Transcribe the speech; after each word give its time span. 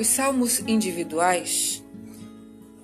Os 0.00 0.06
salmos 0.06 0.60
individuais, 0.60 1.84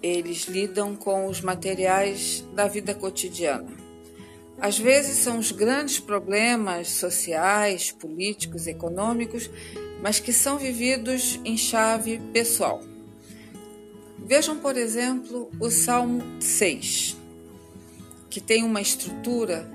eles 0.02 0.44
lidam 0.48 0.94
com 0.94 1.28
os 1.28 1.40
materiais 1.40 2.44
da 2.54 2.68
vida 2.68 2.94
cotidiana. 2.94 3.74
Às 4.60 4.78
vezes 4.78 5.16
são 5.16 5.38
os 5.38 5.50
grandes 5.50 5.98
problemas 5.98 6.90
sociais, 6.90 7.90
políticos, 7.90 8.66
econômicos, 8.66 9.48
mas 10.02 10.20
que 10.20 10.30
são 10.30 10.58
vividos 10.58 11.40
em 11.42 11.56
chave 11.56 12.20
pessoal. 12.34 12.82
Vejam, 14.18 14.58
por 14.58 14.76
exemplo, 14.76 15.50
o 15.58 15.70
Salmo 15.70 16.22
6, 16.38 17.16
que 18.28 18.42
tem 18.42 18.62
uma 18.62 18.82
estrutura 18.82 19.66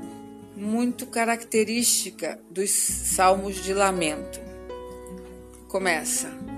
muito 0.56 1.08
característica 1.08 2.40
dos 2.52 2.70
salmos 2.70 3.64
de 3.64 3.74
lamento. 3.74 4.40
Começa 5.68 6.51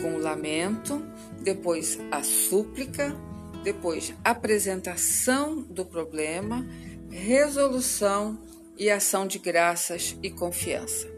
com 0.00 0.14
o 0.14 0.18
lamento, 0.18 1.02
depois 1.42 1.98
a 2.10 2.22
súplica, 2.22 3.14
depois 3.62 4.14
apresentação 4.24 5.62
do 5.62 5.84
problema, 5.84 6.66
resolução 7.10 8.38
e 8.78 8.90
ação 8.90 9.26
de 9.26 9.38
graças 9.38 10.16
e 10.22 10.30
confiança. 10.30 11.08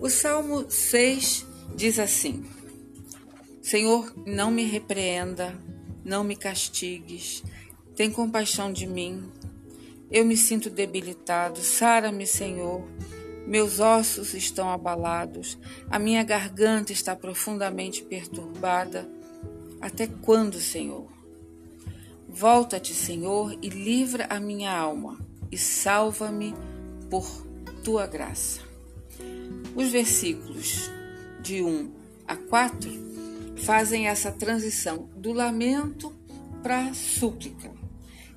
O 0.00 0.08
Salmo 0.08 0.70
6 0.70 1.46
diz 1.74 1.98
assim: 1.98 2.44
Senhor, 3.62 4.12
não 4.26 4.50
me 4.50 4.64
repreenda, 4.64 5.58
não 6.04 6.22
me 6.22 6.36
castigues, 6.36 7.42
tem 7.96 8.10
compaixão 8.10 8.72
de 8.72 8.86
mim. 8.86 9.30
Eu 10.10 10.24
me 10.24 10.36
sinto 10.36 10.70
debilitado, 10.70 11.60
sara-me, 11.60 12.26
Senhor. 12.26 12.84
Meus 13.46 13.78
ossos 13.78 14.32
estão 14.32 14.70
abalados, 14.70 15.58
a 15.90 15.98
minha 15.98 16.24
garganta 16.24 16.92
está 16.92 17.14
profundamente 17.14 18.02
perturbada. 18.02 19.08
Até 19.80 20.06
quando, 20.06 20.58
Senhor? 20.58 21.12
Volta-te, 22.26 22.94
Senhor, 22.94 23.56
e 23.60 23.68
livra 23.68 24.26
a 24.30 24.40
minha 24.40 24.72
alma, 24.72 25.18
e 25.52 25.58
salva-me 25.58 26.54
por 27.10 27.46
tua 27.84 28.06
graça. 28.06 28.60
Os 29.76 29.90
versículos 29.90 30.90
de 31.40 31.62
1 31.62 31.92
a 32.26 32.36
4 32.36 32.90
fazem 33.56 34.08
essa 34.08 34.32
transição 34.32 35.08
do 35.14 35.32
lamento 35.32 36.12
para 36.62 36.86
a 36.88 36.94
súplica, 36.94 37.70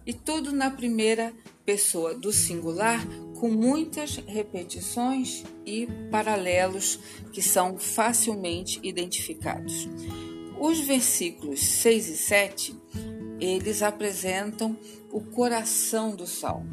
e 0.06 0.14
tudo 0.14 0.52
na 0.52 0.70
primeira 0.70 1.34
pessoa 1.68 2.16
do 2.16 2.32
singular 2.32 3.06
com 3.38 3.50
muitas 3.50 4.16
repetições 4.26 5.44
e 5.66 5.86
paralelos 6.10 6.98
que 7.34 7.42
são 7.42 7.78
facilmente 7.78 8.80
identificados. 8.82 9.86
Os 10.58 10.80
versículos 10.80 11.60
6 11.60 12.08
e 12.08 12.18
7, 12.18 12.76
eles 13.42 13.84
apresentam 13.84 14.78
o 15.12 15.20
coração 15.20 16.16
do 16.16 16.26
salmo. 16.26 16.70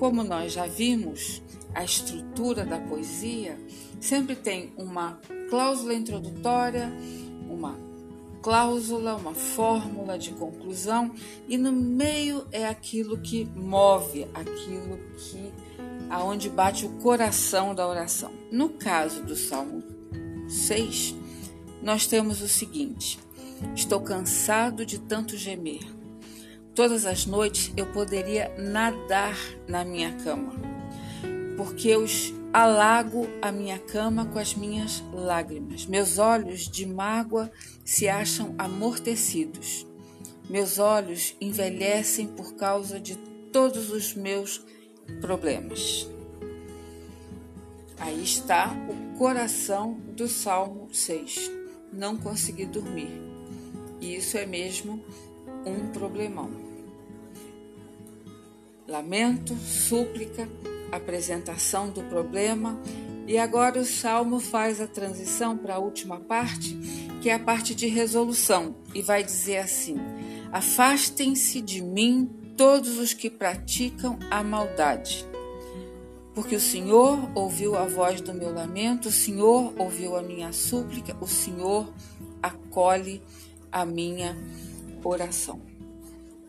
Como 0.00 0.24
nós 0.24 0.54
já 0.54 0.66
vimos, 0.66 1.40
a 1.72 1.84
estrutura 1.84 2.64
da 2.66 2.80
poesia 2.80 3.56
sempre 4.00 4.34
tem 4.34 4.72
uma 4.76 5.20
cláusula 5.48 5.94
introdutória, 5.94 6.92
uma 7.48 7.85
cláusula, 8.46 9.16
uma 9.16 9.34
fórmula 9.34 10.16
de 10.16 10.30
conclusão 10.30 11.12
e 11.48 11.58
no 11.58 11.72
meio 11.72 12.46
é 12.52 12.64
aquilo 12.64 13.18
que 13.18 13.44
move, 13.44 14.24
aquilo 14.32 15.00
que 15.16 15.52
aonde 16.08 16.48
bate 16.48 16.86
o 16.86 16.90
coração 16.90 17.74
da 17.74 17.88
oração. 17.88 18.30
No 18.52 18.68
caso 18.68 19.24
do 19.24 19.34
Salmo 19.34 19.82
6, 20.48 21.16
nós 21.82 22.06
temos 22.06 22.40
o 22.40 22.46
seguinte: 22.46 23.18
Estou 23.74 24.00
cansado 24.00 24.86
de 24.86 25.00
tanto 25.00 25.36
gemer. 25.36 25.82
Todas 26.72 27.04
as 27.04 27.26
noites 27.26 27.72
eu 27.76 27.86
poderia 27.86 28.54
nadar 28.56 29.36
na 29.66 29.84
minha 29.84 30.12
cama, 30.18 30.52
porque 31.56 31.88
eu 31.88 32.04
alago 32.56 33.28
a 33.42 33.52
minha 33.52 33.78
cama 33.78 34.24
com 34.24 34.38
as 34.38 34.54
minhas 34.54 35.04
lágrimas. 35.12 35.84
Meus 35.84 36.16
olhos 36.16 36.66
de 36.66 36.86
mágoa 36.86 37.52
se 37.84 38.08
acham 38.08 38.54
amortecidos. 38.56 39.86
Meus 40.48 40.78
olhos 40.78 41.36
envelhecem 41.38 42.26
por 42.26 42.54
causa 42.54 42.98
de 42.98 43.14
todos 43.52 43.90
os 43.90 44.14
meus 44.14 44.64
problemas. 45.20 46.08
Aí 47.98 48.24
está 48.24 48.74
o 48.88 49.18
coração 49.18 49.92
do 50.16 50.26
Salmo 50.26 50.88
6. 50.94 51.50
Não 51.92 52.16
consegui 52.16 52.64
dormir. 52.64 53.20
E 54.00 54.16
isso 54.16 54.38
é 54.38 54.46
mesmo 54.46 55.04
um 55.66 55.88
problemão. 55.92 56.50
Lamento, 58.88 59.54
súplica, 59.56 60.48
apresentação 60.96 61.90
do 61.90 62.02
problema. 62.04 62.80
E 63.26 63.38
agora 63.38 63.80
o 63.80 63.84
salmo 63.84 64.38
faz 64.38 64.80
a 64.80 64.86
transição 64.86 65.56
para 65.56 65.74
a 65.74 65.78
última 65.78 66.20
parte, 66.20 66.74
que 67.20 67.28
é 67.28 67.34
a 67.34 67.38
parte 67.38 67.74
de 67.74 67.86
resolução, 67.88 68.76
e 68.94 69.02
vai 69.02 69.24
dizer 69.24 69.58
assim: 69.58 69.96
Afastem-se 70.52 71.60
de 71.60 71.82
mim 71.82 72.30
todos 72.56 72.98
os 72.98 73.12
que 73.12 73.28
praticam 73.28 74.18
a 74.30 74.42
maldade. 74.42 75.26
Porque 76.34 76.54
o 76.54 76.60
Senhor 76.60 77.30
ouviu 77.34 77.76
a 77.76 77.86
voz 77.86 78.20
do 78.20 78.34
meu 78.34 78.52
lamento, 78.52 79.08
o 79.08 79.12
Senhor 79.12 79.72
ouviu 79.78 80.16
a 80.16 80.22
minha 80.22 80.52
súplica, 80.52 81.16
o 81.20 81.26
Senhor 81.26 81.92
acolhe 82.42 83.22
a 83.72 83.84
minha 83.84 84.36
oração 85.02 85.75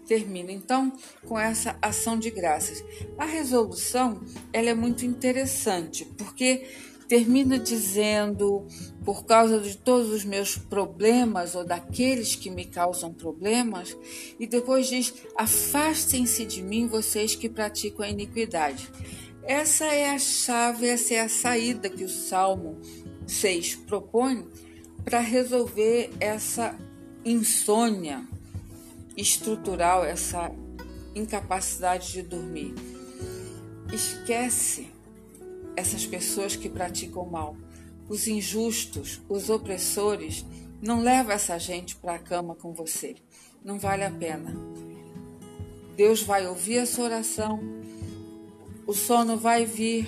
termina 0.08 0.52
então 0.52 0.92
com 1.28 1.38
essa 1.38 1.78
ação 1.82 2.18
de 2.18 2.32
graças. 2.32 2.84
A 3.18 3.26
resolução 3.26 4.22
ela 4.54 4.70
é 4.70 4.74
muito 4.74 5.06
interessante 5.06 6.06
porque 6.18 6.66
termina 7.08 7.58
dizendo 7.58 8.68
por 9.06 9.26
causa 9.26 9.60
de 9.60 9.78
todos 9.78 10.10
os 10.10 10.26
meus 10.26 10.58
problemas 10.58 11.56
ou 11.56 11.64
daqueles 11.64 12.36
que 12.36 12.50
me 12.50 12.66
causam 12.66 13.14
problemas 13.14 13.98
e 14.40 14.46
depois 14.46 14.88
diz 14.88 15.14
afastem-se 15.38 16.46
de 16.46 16.62
mim 16.62 16.88
vocês 16.88 17.36
que 17.36 17.50
praticam 17.50 18.06
a 18.06 18.10
iniquidade. 18.10 18.92
Essa 19.44 19.86
é 19.86 20.10
a 20.10 20.20
chave, 20.20 20.88
essa 20.88 21.14
é 21.14 21.22
a 21.22 21.30
saída 21.30 21.90
que 21.90 22.04
o 22.04 22.10
Salmo 22.10 22.82
6 23.26 23.76
propõe 23.88 24.46
para 25.06 25.22
resolver 25.22 26.10
essa 26.20 26.78
insônia 27.24 28.28
estrutural, 29.18 30.06
essa 30.06 30.52
incapacidade 31.16 32.14
de 32.14 32.22
dormir. 32.22 32.74
Esquece 33.92 34.92
essas 35.76 36.06
pessoas 36.06 36.56
que 36.56 36.70
praticam 36.70 37.26
mal. 37.26 37.58
Os 38.08 38.28
injustos, 38.28 39.22
os 39.28 39.50
opressores, 39.50 40.46
não 40.82 41.02
leva 41.02 41.34
essa 41.34 41.58
gente 41.58 41.96
para 41.96 42.16
a 42.16 42.20
cama 42.20 42.56
com 42.56 42.74
você. 42.74 43.16
Não 43.64 43.80
vale 43.80 44.04
a 44.04 44.12
pena. 44.12 44.56
Deus 45.96 46.22
vai 46.22 46.46
ouvir 46.48 46.78
a 46.78 46.86
sua 46.86 47.06
oração, 47.06 47.60
o 48.86 48.94
sono 48.94 49.36
vai 49.36 49.66
vir, 49.66 50.08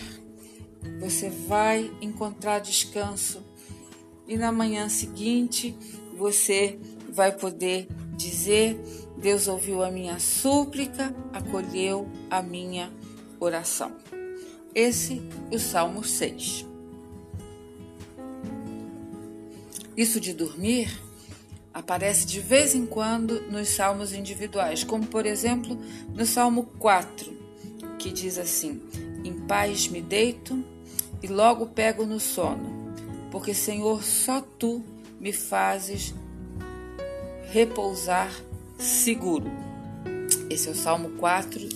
você 1.00 1.30
vai 1.30 1.92
encontrar 2.00 2.60
descanso 2.60 3.44
e 4.28 4.38
na 4.38 4.52
manhã 4.52 4.88
seguinte 4.88 5.76
você 6.16 6.80
vai 7.10 7.32
poder 7.32 7.88
dizer: 8.20 8.78
Deus 9.18 9.48
ouviu 9.48 9.82
a 9.82 9.90
minha 9.90 10.20
súplica, 10.20 11.16
acolheu 11.34 12.08
a 12.30 12.44
minha 12.44 12.92
oração. 13.40 13.94
Esse 14.76 15.22
é 15.50 15.56
o 15.56 15.60
Salmo 15.60 16.04
6. 16.04 16.66
Isso 19.98 20.20
de 20.20 20.34
dormir 20.34 21.02
aparece 21.74 22.26
de 22.26 22.40
vez 22.40 22.76
em 22.76 22.86
quando 22.86 23.42
nos 23.50 23.70
salmos 23.70 24.14
individuais, 24.14 24.84
como 24.84 25.06
por 25.08 25.26
exemplo 25.26 25.78
no 26.14 26.26
Salmo 26.26 26.66
4, 26.78 27.34
que 27.98 28.12
diz 28.12 28.38
assim: 28.38 28.82
Em 29.24 29.34
paz 29.34 29.88
me 29.88 30.02
deito 30.02 30.64
e 31.24 31.28
logo 31.28 31.68
pego 31.68 32.06
no 32.06 32.20
sono, 32.20 32.94
porque 33.32 33.54
Senhor, 33.54 34.04
só 34.04 34.42
tu 34.42 34.84
me 35.20 35.34
fazes 35.34 36.14
repousar 37.52 38.32
seguro. 38.78 39.52
Esse 40.50 40.68
é 40.68 40.72
o 40.72 40.76
Salmo 40.76 41.10
4, 41.18 41.68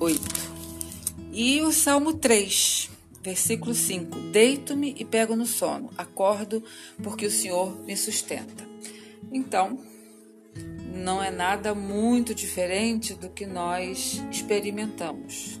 8. 0.00 0.20
E 1.32 1.60
o 1.62 1.72
Salmo 1.72 2.14
3, 2.14 2.90
versículo 3.22 3.74
5: 3.74 4.18
Deito-me 4.30 4.94
e 4.98 5.04
pego 5.04 5.34
no 5.34 5.46
sono, 5.46 5.90
acordo 5.98 6.62
porque 7.02 7.26
o 7.26 7.30
Senhor 7.30 7.76
me 7.84 7.96
sustenta. 7.96 8.64
Então, 9.32 9.78
não 10.94 11.22
é 11.22 11.30
nada 11.30 11.74
muito 11.74 12.34
diferente 12.34 13.14
do 13.14 13.28
que 13.28 13.46
nós 13.46 14.22
experimentamos. 14.30 15.60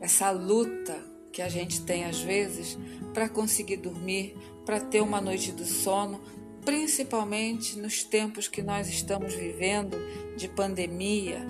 Essa 0.00 0.30
luta 0.30 0.96
que 1.32 1.40
a 1.40 1.48
gente 1.48 1.82
tem 1.82 2.04
às 2.04 2.20
vezes 2.20 2.76
para 3.12 3.28
conseguir 3.28 3.76
dormir, 3.76 4.36
para 4.66 4.80
ter 4.80 5.00
uma 5.00 5.20
noite 5.20 5.52
do 5.52 5.64
sono, 5.64 6.20
principalmente 6.64 7.78
nos 7.78 8.02
tempos 8.02 8.48
que 8.48 8.62
nós 8.62 8.88
estamos 8.88 9.34
vivendo 9.34 9.96
de 10.36 10.48
pandemia. 10.48 11.44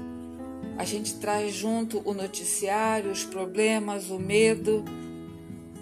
A 0.76 0.84
gente 0.84 1.14
traz 1.14 1.54
junto 1.54 2.02
o 2.04 2.12
noticiário, 2.12 3.10
os 3.10 3.24
problemas, 3.24 4.10
o 4.10 4.18
medo, 4.18 4.84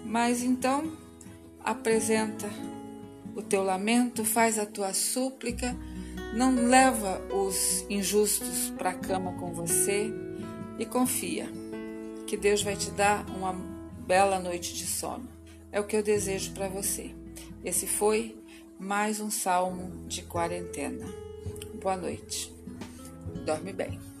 mas 0.05 0.43
então 0.43 0.95
apresenta 1.59 2.47
o 3.35 3.41
teu 3.41 3.63
lamento, 3.63 4.23
faz 4.23 4.59
a 4.59 4.65
tua 4.65 4.93
súplica, 4.93 5.75
não 6.35 6.53
leva 6.53 7.19
os 7.33 7.85
injustos 7.89 8.71
para 8.77 8.91
a 8.91 8.93
cama 8.93 9.33
com 9.33 9.51
você 9.51 10.13
e 10.77 10.85
confia 10.85 11.49
que 12.27 12.37
Deus 12.37 12.61
vai 12.61 12.75
te 12.75 12.91
dar 12.91 13.25
uma 13.31 13.53
bela 14.07 14.39
noite 14.39 14.73
de 14.73 14.85
sono. 14.85 15.27
É 15.71 15.79
o 15.79 15.83
que 15.83 15.95
eu 15.95 16.03
desejo 16.03 16.51
para 16.51 16.67
você. 16.67 17.15
Esse 17.63 17.87
foi 17.87 18.35
mais 18.79 19.19
um 19.19 19.29
salmo 19.29 20.07
de 20.07 20.21
quarentena. 20.23 21.05
Boa 21.81 21.95
noite. 21.95 22.53
Dorme 23.45 23.73
bem. 23.73 24.12